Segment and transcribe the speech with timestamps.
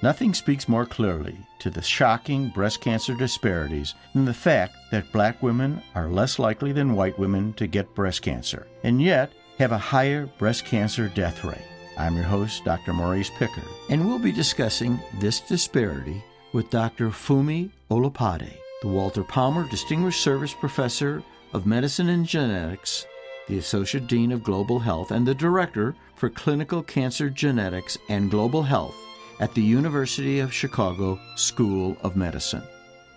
[0.00, 5.42] Nothing speaks more clearly to the shocking breast cancer disparities than the fact that black
[5.42, 9.78] women are less likely than white women to get breast cancer, and yet have a
[9.78, 11.66] higher breast cancer death rate.
[11.98, 12.92] I'm your host, Dr.
[12.92, 16.22] Maurice Pickard, and we'll be discussing this disparity
[16.52, 17.08] with Dr.
[17.08, 23.04] Funmi Olopade, the Walter Palmer Distinguished Service Professor of Medicine and Genetics,
[23.48, 28.62] the Associate Dean of Global Health, and the Director for Clinical Cancer Genetics and Global
[28.62, 28.94] Health
[29.40, 32.62] at the University of Chicago School of Medicine.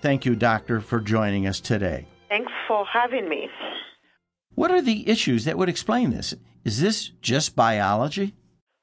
[0.02, 2.08] Thank you, Doctor, for joining us today.
[2.30, 3.50] Thanks for having me.
[4.56, 6.34] What are the issues that would explain this?
[6.64, 8.34] Is this just biology?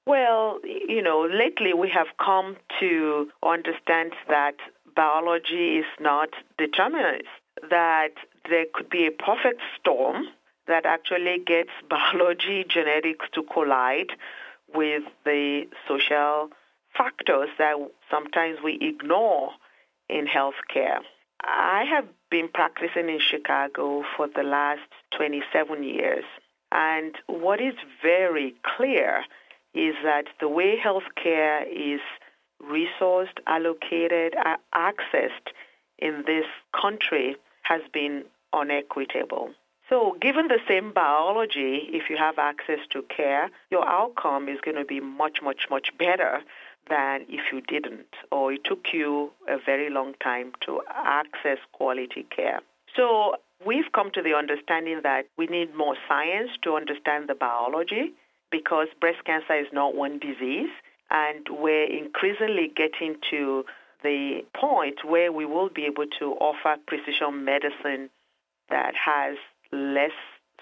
[0.06, 4.54] Well, you know, lately we have come to understand that
[4.96, 7.28] biology is not determinist,
[7.70, 8.14] that
[8.48, 10.24] there could be a perfect storm
[10.66, 14.12] that actually gets biology, genetics to collide
[14.74, 16.50] with the social
[16.96, 17.76] factors that
[18.10, 19.50] sometimes we ignore
[20.08, 21.00] in healthcare.
[21.40, 26.24] I have been practicing in Chicago for the last 27 years,
[26.72, 29.24] and what is very clear
[29.74, 32.00] is that the way healthcare is
[32.62, 34.34] resourced, allocated,
[34.74, 35.52] accessed
[35.98, 36.46] in this
[36.78, 39.50] country has been unequitable.
[39.88, 44.76] So, given the same biology, if you have access to care, your outcome is going
[44.76, 46.40] to be much, much, much better
[46.88, 52.26] than if you didn't, or it took you a very long time to access quality
[52.34, 52.60] care.
[52.96, 58.12] So, we've come to the understanding that we need more science to understand the biology
[58.50, 60.70] because breast cancer is not one disease,
[61.10, 63.64] and we're increasingly getting to
[64.02, 68.10] the point where we will be able to offer precision medicine
[68.70, 69.36] that has
[69.72, 70.12] less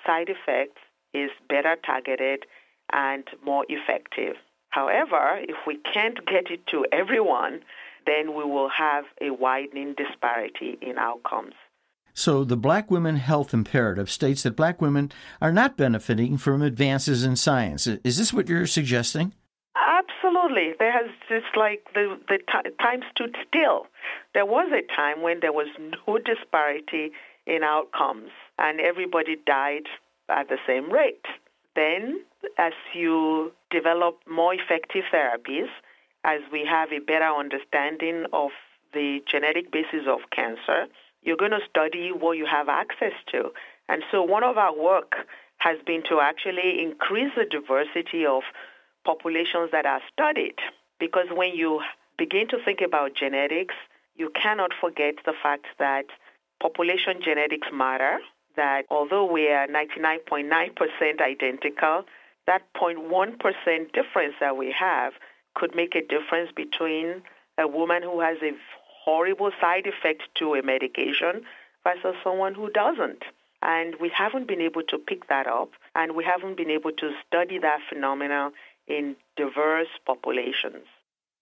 [0.07, 0.81] side effects,
[1.13, 2.45] is better targeted,
[2.93, 4.37] and more effective.
[4.77, 7.61] However, if we can't get it to everyone,
[8.05, 11.55] then we will have a widening disparity in outcomes.
[12.13, 17.25] So, the Black Women Health Imperative states that black women are not benefiting from advances
[17.25, 17.87] in science.
[17.87, 19.33] Is this what you're suggesting?
[19.75, 20.75] Absolutely.
[20.79, 23.87] There has just like the, the t- time stood still.
[24.35, 27.13] There was a time when there was no disparity
[27.47, 29.89] in outcomes and everybody died
[30.29, 31.25] at the same rate.
[31.75, 32.25] Then,
[32.59, 35.69] as you develop more effective therapies,
[36.25, 38.51] as we have a better understanding of
[38.93, 40.87] the genetic basis of cancer,
[41.23, 43.51] you're going to study what you have access to.
[43.89, 45.15] And so, one of our work
[45.59, 48.43] has been to actually increase the diversity of
[49.05, 50.57] populations that are studied.
[50.99, 51.81] Because when you
[52.19, 53.75] begin to think about genetics,
[54.17, 56.07] you cannot forget the fact that
[56.61, 58.19] population genetics matter,
[58.57, 62.05] that although we are 99.9% identical,
[62.47, 65.13] that 0.1% difference that we have
[65.55, 67.23] could make a difference between
[67.59, 68.53] a woman who has a
[69.05, 71.43] horrible side effect to a medication
[71.85, 73.23] versus someone who doesn't.
[73.63, 77.13] And we haven't been able to pick that up, and we haven't been able to
[77.27, 78.53] study that phenomenon
[78.87, 80.87] in diverse populations.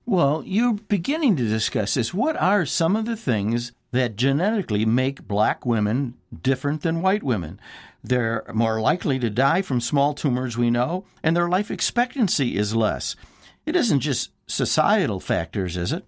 [0.06, 2.12] Well, you're beginning to discuss this.
[2.12, 7.59] What are some of the things that genetically make black women different than white women?
[8.03, 12.76] They're more likely to die from small tumors, we know, and their life expectancy is
[12.76, 13.16] less.
[13.64, 16.04] It isn't just societal factors, is it?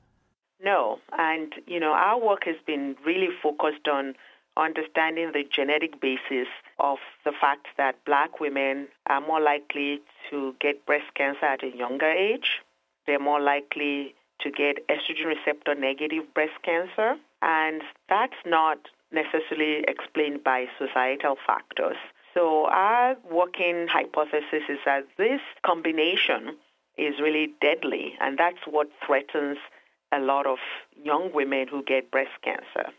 [0.62, 0.98] No.
[1.16, 4.14] And, you know, our work has been really focused on
[4.58, 6.48] understanding the genetic basis
[6.78, 11.74] of the fact that black women are more likely to get breast cancer at a
[11.74, 12.60] younger age.
[13.06, 17.16] They're more likely to get estrogen receptor negative breast cancer.
[17.42, 18.78] And that's not
[19.12, 21.96] necessarily explained by societal factors.
[22.34, 26.56] So our working hypothesis is that this combination
[26.98, 29.58] is really deadly, and that's what threatens
[30.12, 30.58] a lot of
[31.02, 32.90] young women who get breast cancer.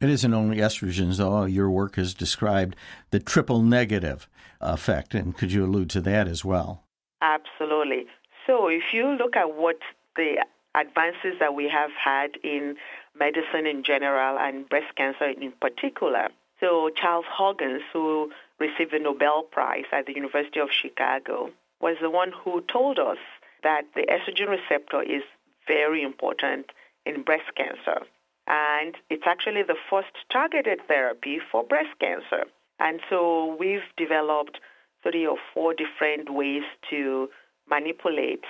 [0.00, 1.44] It isn't only estrogens, though.
[1.44, 2.76] Your work has described
[3.10, 4.28] the triple negative
[4.60, 6.82] effect, and could you allude to that as well?
[7.20, 8.06] Absolutely.
[8.46, 9.78] So, if you look at what
[10.16, 10.44] the
[10.74, 12.76] advances that we have had in
[13.18, 16.28] medicine in general and breast cancer in particular.
[16.60, 21.50] So Charles Huggins, who received the Nobel Prize at the University of Chicago,
[21.80, 23.18] was the one who told us
[23.62, 25.22] that the estrogen receptor is
[25.66, 26.66] very important
[27.04, 28.06] in breast cancer.
[28.46, 32.44] And it's actually the first targeted therapy for breast cancer.
[32.78, 34.58] And so we've developed
[35.02, 37.28] three or four different ways to
[37.74, 38.44] manipulate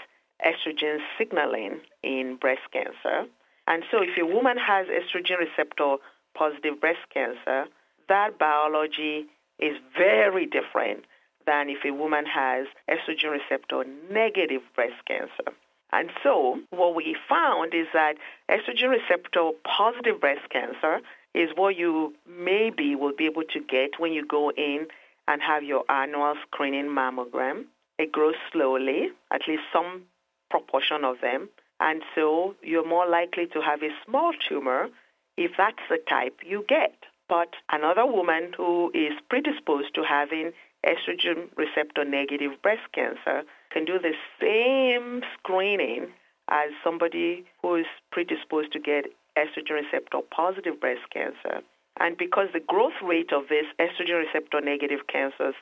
[0.51, 3.29] estrogen signaling in breast cancer.
[3.67, 5.97] And so if a woman has estrogen receptor
[6.35, 7.67] positive breast cancer,
[8.09, 9.27] that biology
[9.59, 11.05] is very different
[11.47, 15.49] than if a woman has estrogen receptor negative breast cancer.
[15.93, 18.15] And so what we found is that
[18.51, 21.01] estrogen receptor positive breast cancer
[21.35, 24.87] is what you maybe will be able to get when you go in
[25.29, 27.65] and have your annual screening mammogram.
[28.03, 30.07] It grows slowly, at least some
[30.51, 31.49] proportion of them.
[31.79, 34.89] And so you're more likely to have a small tumor
[35.37, 36.97] if that's the type you get.
[37.29, 40.51] But another woman who is predisposed to having
[40.85, 46.09] estrogen receptor negative breast cancer can do the same screening
[46.51, 49.07] as somebody who is predisposed to get
[49.39, 51.63] estrogen receptor positive breast cancer.
[52.01, 55.55] And because the growth rate of these estrogen receptor negative cancers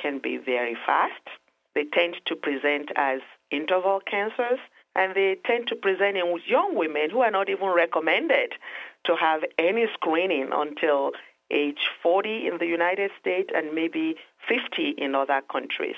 [0.00, 1.26] can be very fast,
[1.74, 3.20] they tend to present as
[3.50, 4.58] interval cancers,
[4.96, 8.52] and they tend to present in young women who are not even recommended
[9.04, 11.12] to have any screening until
[11.50, 14.16] age 40 in the United States and maybe
[14.48, 15.96] 50 in other countries.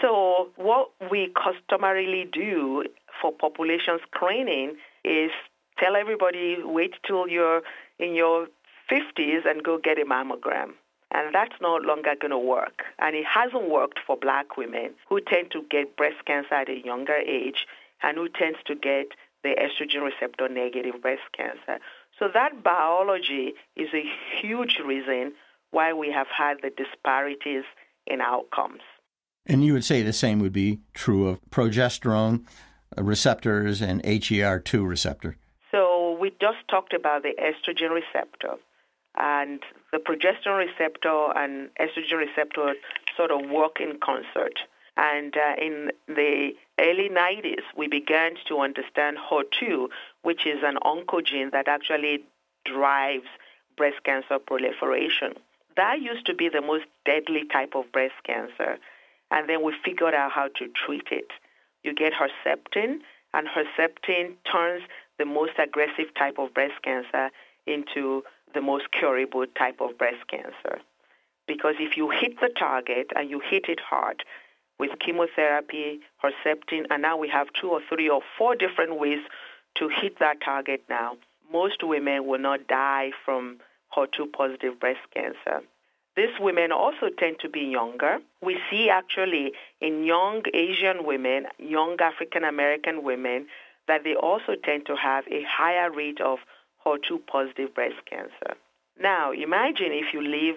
[0.00, 2.84] So, what we customarily do
[3.20, 5.30] for population screening is
[5.78, 7.62] tell everybody wait till you're
[7.98, 8.48] in your
[8.90, 10.72] 50s and go get a mammogram.
[11.16, 12.82] And that's no longer going to work.
[12.98, 16.84] And it hasn't worked for black women who tend to get breast cancer at a
[16.84, 17.66] younger age
[18.02, 19.06] and who tends to get
[19.42, 21.82] the estrogen receptor negative breast cancer.
[22.18, 24.04] So that biology is a
[24.38, 25.32] huge reason
[25.70, 27.64] why we have had the disparities
[28.06, 28.82] in outcomes.
[29.46, 32.44] And you would say the same would be true of progesterone
[32.98, 35.38] receptors and HER2 receptor.
[35.70, 38.56] So we just talked about the estrogen receptor
[39.16, 39.60] and
[39.92, 42.74] the progesterone receptor and estrogen receptor
[43.16, 44.58] sort of work in concert.
[44.96, 49.88] And uh, in the early 90s, we began to understand HER2,
[50.22, 52.24] which is an oncogene that actually
[52.64, 53.26] drives
[53.76, 55.34] breast cancer proliferation.
[55.76, 58.78] That used to be the most deadly type of breast cancer.
[59.30, 61.30] And then we figured out how to treat it.
[61.84, 63.00] You get Herceptin,
[63.34, 64.82] and Herceptin turns
[65.18, 67.30] the most aggressive type of breast cancer
[67.66, 68.22] into
[68.54, 70.80] the most curable type of breast cancer.
[71.46, 74.24] Because if you hit the target and you hit it hard
[74.78, 79.20] with chemotherapy, Herceptin, and now we have two or three or four different ways
[79.76, 81.16] to hit that target now,
[81.52, 83.58] most women will not die from
[83.96, 85.62] HER2 positive breast cancer.
[86.16, 88.18] These women also tend to be younger.
[88.42, 93.46] We see actually in young Asian women, young African American women,
[93.86, 96.38] that they also tend to have a higher rate of
[96.86, 98.56] HER2 positive breast cancer.
[99.00, 100.56] Now, imagine if you live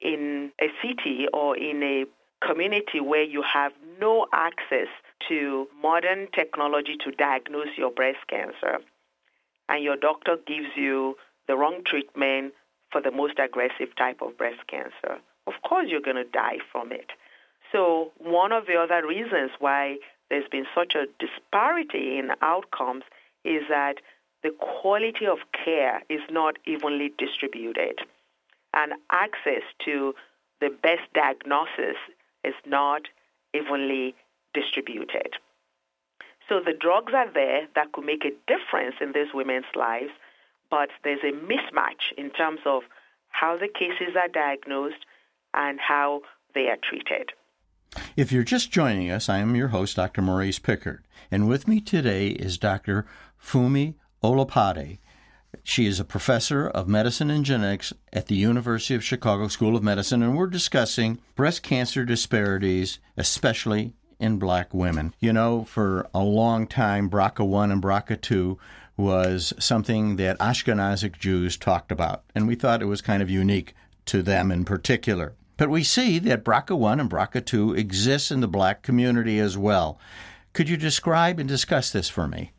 [0.00, 2.04] in a city or in a
[2.46, 4.88] community where you have no access
[5.28, 8.78] to modern technology to diagnose your breast cancer,
[9.68, 12.52] and your doctor gives you the wrong treatment
[12.90, 15.20] for the most aggressive type of breast cancer.
[15.46, 17.10] Of course, you're going to die from it.
[17.72, 19.96] So, one of the other reasons why
[20.30, 23.04] there's been such a disparity in outcomes
[23.44, 23.96] is that
[24.44, 27.98] the quality of care is not evenly distributed,
[28.74, 30.14] and access to
[30.60, 31.96] the best diagnosis
[32.44, 33.08] is not
[33.54, 34.14] evenly
[34.52, 35.32] distributed.
[36.46, 40.12] So the drugs are there that could make a difference in these women's lives,
[40.70, 42.82] but there's a mismatch in terms of
[43.28, 45.06] how the cases are diagnosed
[45.54, 46.20] and how
[46.54, 47.32] they are treated.
[48.14, 50.20] If you're just joining us, I am your host, Dr.
[50.20, 53.06] Maurice Pickard, and with me today is Dr.
[53.42, 53.94] Funmi
[54.24, 54.96] Olopade.
[55.62, 59.82] She is a professor of medicine and genetics at the University of Chicago School of
[59.82, 65.14] Medicine, and we're discussing breast cancer disparities, especially in black women.
[65.20, 68.56] You know, for a long time, BRCA1 and BRCA2
[68.96, 73.74] was something that Ashkenazic Jews talked about, and we thought it was kind of unique
[74.06, 75.34] to them in particular.
[75.58, 79.98] But we see that BRCA1 and BRCA2 exists in the black community as well.
[80.54, 82.53] Could you describe and discuss this for me?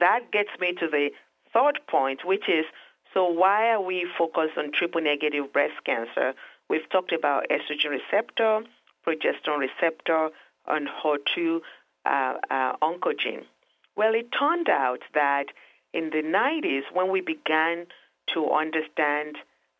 [0.00, 1.10] That gets me to the
[1.52, 2.64] third point, which is
[3.14, 6.34] so why are we focused on triple negative breast cancer?
[6.68, 8.60] We've talked about estrogen receptor,
[9.06, 10.30] progesterone receptor,
[10.66, 11.60] and HER2
[12.04, 13.44] uh, uh, oncogene.
[13.96, 15.46] Well, it turned out that
[15.94, 17.86] in the 90s, when we began
[18.34, 19.36] to understand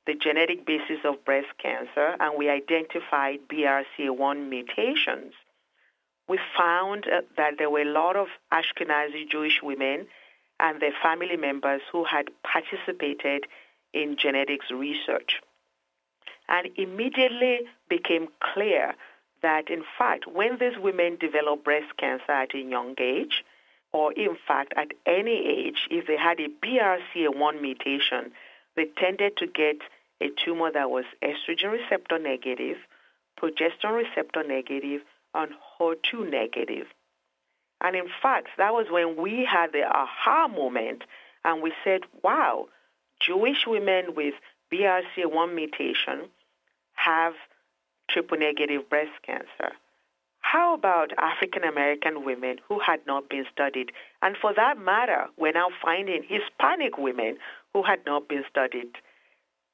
[0.06, 5.34] the genetic basis of breast cancer and we identified BRCA1 mutations,
[6.28, 10.06] we found uh, that there were a lot of Ashkenazi Jewish women
[10.58, 13.44] and their family members who had participated
[13.92, 15.40] in genetics research.
[16.48, 18.94] And immediately became clear
[19.42, 23.44] that, in fact, when these women develop breast cancer at a young age,
[23.92, 28.32] or in fact at any age, if they had a BRCA1 mutation,
[28.74, 29.76] they tended to get
[30.20, 32.76] a tumor that was estrogen receptor negative,
[33.40, 35.00] progesterone receptor negative,
[35.36, 36.86] and HER2 negative.
[37.80, 41.02] And in fact, that was when we had the aha moment
[41.44, 42.66] and we said, wow,
[43.20, 44.34] Jewish women with
[44.72, 46.28] BRCA1 mutation
[46.94, 47.34] have
[48.10, 49.74] triple negative breast cancer.
[50.40, 53.90] How about African American women who had not been studied?
[54.22, 57.38] And for that matter, we're now finding Hispanic women
[57.74, 58.92] who had not been studied.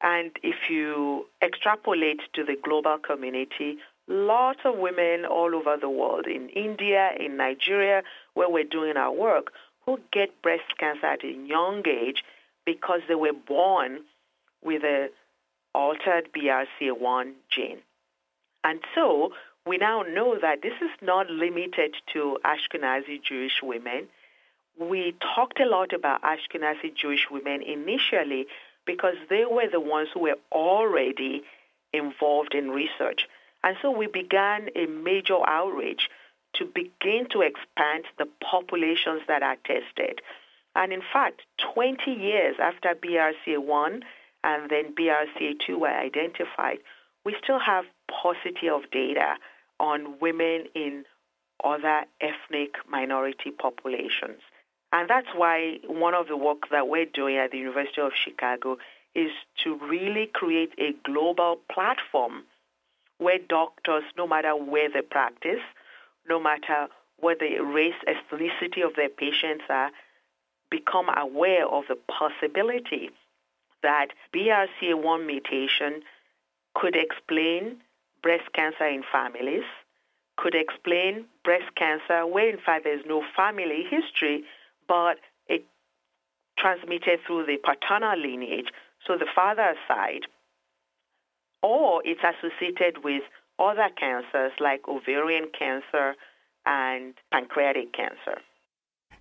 [0.01, 3.79] And if you extrapolate to the global community,
[4.09, 8.03] lots of women all over the world, in India, in Nigeria,
[8.35, 9.53] where we're doing our work,
[9.85, 12.23] who get breast cancer at a young age
[12.65, 14.01] because they were born
[14.63, 15.09] with a
[15.75, 17.79] altered BRCA1 gene.
[18.65, 19.33] And so
[19.67, 24.09] we now know that this is not limited to Ashkenazi Jewish women.
[24.79, 28.47] We talked a lot about Ashkenazi Jewish women initially
[28.87, 31.43] because they were the ones who were already
[31.93, 33.27] involved in research.
[33.65, 36.09] And so we began a major outreach
[36.55, 40.21] to begin to expand the populations that are tested.
[40.75, 41.43] And in fact,
[41.75, 44.03] 20 years after BRCA1
[44.45, 46.79] and then BRCA2 were identified,
[47.25, 49.37] we still have paucity of data
[49.79, 51.05] on women in
[51.63, 54.41] other ethnic minority populations.
[54.93, 58.77] And that's why one of the work that we're doing at the University of Chicago
[59.15, 59.31] is
[59.65, 62.45] to really create a global platform
[63.19, 65.61] where doctors, no matter where they practice,
[66.29, 66.89] no matter
[67.19, 69.91] what the race, ethnicity of their patients are,
[70.71, 73.11] become aware of the possibility
[73.83, 76.03] that BRCA1 mutation
[76.75, 77.77] could explain
[78.23, 79.65] breast cancer in families,
[80.37, 84.45] could explain breast cancer where in fact there's no family history,
[84.89, 85.65] but it
[86.57, 88.69] transmitted through the paternal lineage,
[89.07, 90.23] so the father's side,
[91.63, 93.23] or it's associated with
[93.59, 96.15] other cancers like ovarian cancer
[96.67, 98.41] and pancreatic cancer.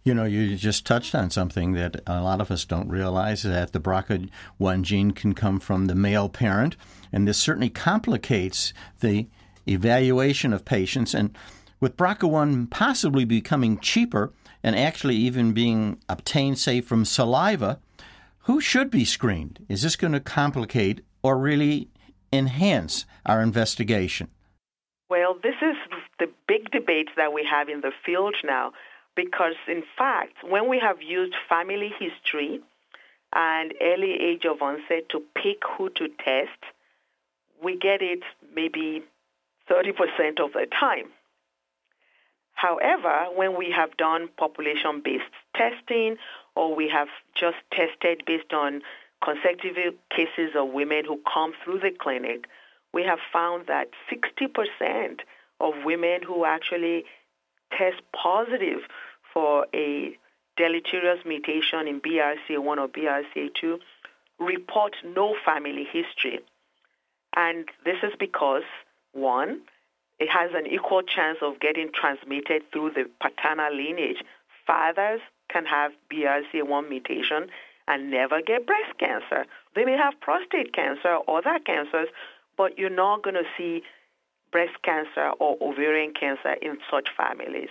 [0.04, 3.72] You know, you just touched on something that a lot of us don't realize that
[3.72, 6.76] the BRCA1 gene can come from the male parent,
[7.12, 9.28] and this certainly complicates the
[9.68, 11.14] evaluation of patients.
[11.14, 11.38] And
[11.80, 14.34] with BRCA1 possibly becoming cheaper
[14.64, 17.80] and actually even being obtained, say, from saliva,
[18.46, 19.64] who should be screened?
[19.70, 21.90] Is this going to complicate or really
[22.32, 24.30] enhance our investigation?
[25.10, 25.76] Well, this is
[26.20, 28.72] the big debate that we have in the field now
[29.16, 32.62] because, in fact, when we have used family history
[33.34, 36.60] and early age of onset to pick who to test,
[37.64, 38.24] we get it
[38.56, 39.04] maybe
[39.70, 41.10] 30% of the time.
[42.54, 45.24] However, when we have done population based
[45.56, 46.18] testing
[46.56, 48.82] or we have just tested based on
[49.24, 52.46] consecutive cases of women who come through the clinic,
[52.94, 55.20] we have found that 60%
[55.60, 57.06] of women who actually
[57.72, 58.80] test positive
[59.34, 60.18] for a
[60.58, 63.80] deleterious mutation in BRCA1 or BRCA2
[64.40, 66.40] report no family history.
[67.36, 68.64] And this is because,
[69.14, 69.62] one,
[70.20, 74.22] it has an equal chance of getting transmitted through the paternal lineage.
[74.68, 77.50] Fathers can have BRCA1 mutation
[77.88, 79.46] and never get breast cancer.
[79.76, 82.08] They may have prostate cancer or other cancers,
[82.58, 83.84] but you're not going to see
[84.52, 87.70] breast cancer or ovarian cancer in such families.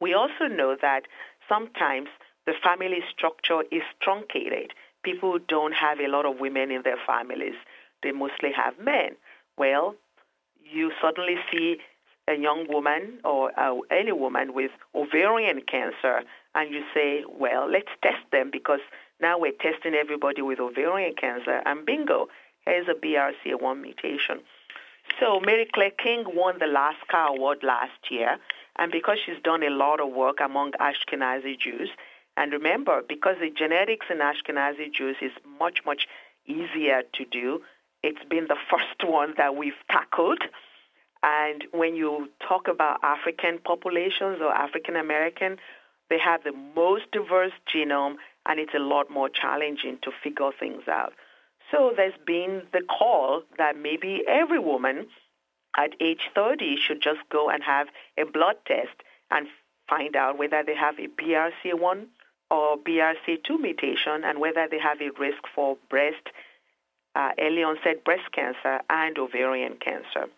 [0.00, 1.02] We also know that
[1.48, 2.08] sometimes
[2.46, 4.72] the family structure is truncated.
[5.02, 7.54] People don't have a lot of women in their families.
[8.02, 9.16] They mostly have men.
[9.56, 9.94] Well,
[10.62, 11.76] you suddenly see
[12.28, 16.22] a young woman or uh, any woman with ovarian cancer,
[16.54, 18.80] and you say, well, let's test them because
[19.24, 22.28] now we're testing everybody with ovarian cancer, and bingo,
[22.66, 24.40] here's a BRCA1 mutation.
[25.18, 28.36] So Mary Claire King won the Lasker Award last year,
[28.76, 31.88] and because she's done a lot of work among Ashkenazi Jews,
[32.36, 36.06] and remember, because the genetics in Ashkenazi Jews is much, much
[36.44, 37.62] easier to do,
[38.02, 40.42] it's been the first one that we've tackled.
[41.22, 45.56] And when you talk about African populations or African American,
[46.10, 50.82] they have the most diverse genome, and it's a lot more challenging to figure things
[50.88, 51.12] out.
[51.70, 55.06] So there's been the call that maybe every woman
[55.76, 59.46] at age 30 should just go and have a blood test and
[59.88, 62.06] find out whether they have a BRCA1
[62.50, 66.28] or BRCA2 mutation and whether they have a risk for breast,
[67.14, 70.28] uh, early onset breast cancer and ovarian cancer.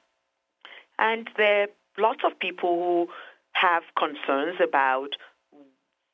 [0.98, 3.12] And there are lots of people who
[3.52, 5.10] have concerns about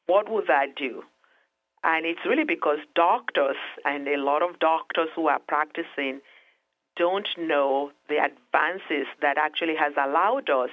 [0.06, 1.04] what would that do?
[1.84, 6.20] And it's really because doctors and a lot of doctors who are practicing
[6.96, 10.70] don't know the advances that actually has allowed us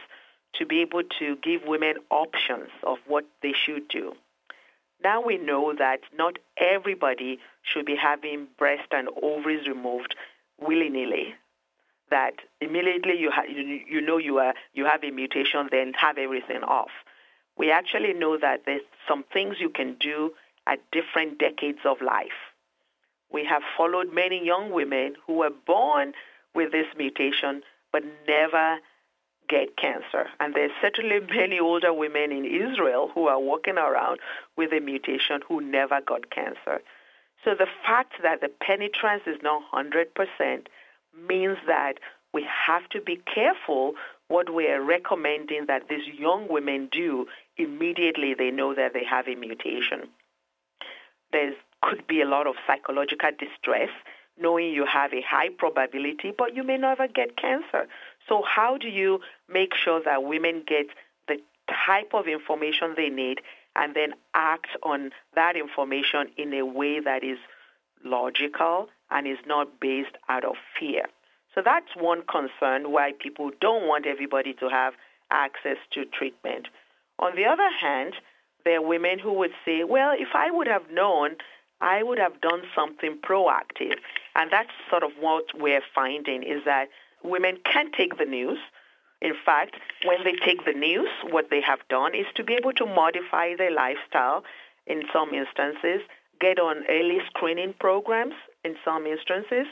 [0.55, 4.13] to be able to give women options of what they should do.
[5.03, 10.15] Now we know that not everybody should be having breast and ovaries removed
[10.59, 11.35] willy-nilly.
[12.09, 16.17] That immediately you, ha- you, you know you, are, you have a mutation, then have
[16.17, 16.89] everything off.
[17.57, 20.31] We actually know that there's some things you can do
[20.69, 22.39] at different decades of life.
[23.31, 26.13] We have followed many young women who were born
[26.53, 28.77] with this mutation but never
[29.47, 30.27] get cancer.
[30.39, 34.19] And there's certainly many older women in Israel who are walking around
[34.55, 36.81] with a mutation who never got cancer.
[37.43, 40.67] So the fact that the penetrance is not 100%
[41.27, 41.93] means that
[42.33, 43.93] we have to be careful
[44.27, 47.25] what we are recommending that these young women do
[47.57, 50.09] immediately they know that they have a mutation.
[51.31, 53.89] There could be a lot of psychological distress
[54.39, 57.87] knowing you have a high probability, but you may never get cancer.
[58.27, 59.19] So how do you
[59.49, 60.87] make sure that women get
[61.27, 61.37] the
[61.85, 63.41] type of information they need
[63.75, 67.37] and then act on that information in a way that is
[68.03, 71.03] logical and is not based out of fear?
[71.53, 74.93] So that's one concern why people don't want everybody to have
[75.31, 76.67] access to treatment.
[77.17, 78.13] On the other hand,
[78.65, 81.35] there are women who would say, well, if I would have known,
[81.81, 83.95] I would have done something proactive.
[84.35, 86.89] And that's sort of what we're finding is that
[87.23, 88.59] women can take the news.
[89.21, 89.75] In fact,
[90.05, 93.55] when they take the news, what they have done is to be able to modify
[93.55, 94.43] their lifestyle
[94.87, 96.01] in some instances,
[96.39, 99.67] get on early screening programs in some instances,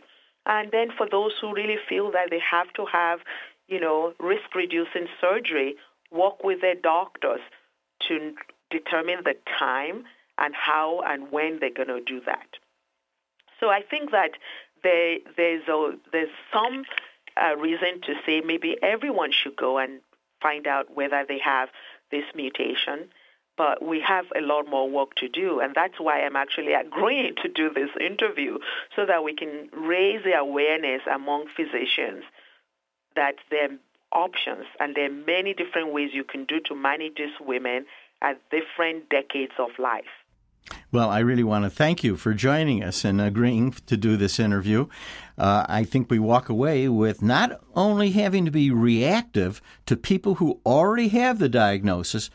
[0.46, 3.20] and then for those who really feel that they have to have,
[3.68, 5.76] you know, risk-reducing surgery,
[6.12, 7.42] work with their doctors
[8.08, 8.34] to
[8.70, 10.04] determine the time
[10.38, 12.48] and how and when they're going to do that.
[13.60, 14.32] So I think that
[14.84, 16.84] there, there's, a, there's some
[17.42, 20.02] uh, reason to say maybe everyone should go and
[20.42, 21.70] find out whether they have
[22.12, 23.10] this mutation.
[23.58, 27.34] But we have a lot more work to do, and that's why I'm actually agreeing
[27.42, 28.60] to do this interview
[28.96, 32.24] so that we can raise the awareness among physicians
[33.16, 33.78] that there are
[34.12, 37.86] options and there are many different ways you can do to manage these women
[38.22, 40.06] at different decades of life.
[40.92, 44.40] Well, I really want to thank you for joining us and agreeing to do this
[44.40, 44.88] interview.
[45.38, 50.36] Uh, I think we walk away with not only having to be reactive to people
[50.36, 52.30] who already have the diagnosis,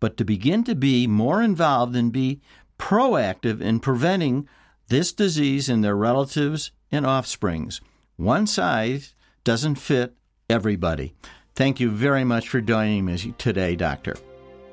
[0.00, 2.40] but to begin to be more involved and be
[2.78, 4.48] proactive in preventing
[4.88, 7.80] this disease in their relatives and offsprings.
[8.16, 9.14] One size
[9.44, 10.14] doesn't fit
[10.48, 11.14] everybody.
[11.54, 14.16] Thank you very much for joining me today, Doctor.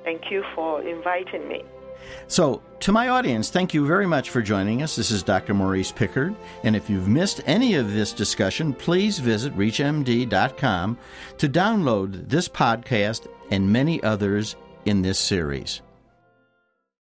[0.06, 1.64] Thank you for inviting me.
[2.28, 4.96] So, to my audience, thank you very much for joining us.
[4.96, 5.56] This is Dr.
[5.56, 6.36] Maurice Pickard.
[6.64, 10.98] And if you've missed any of this discussion, please visit ReachMD.com
[11.40, 15.82] to download this podcast and many others in this series.